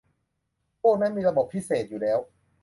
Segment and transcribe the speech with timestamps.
[0.81, 2.19] พวกนั้นมีระบบพิเศษอยู่แล้ว